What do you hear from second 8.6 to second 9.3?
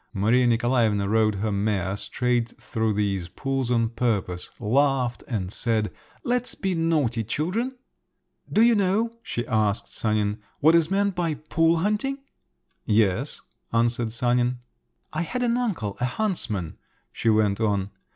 you know,"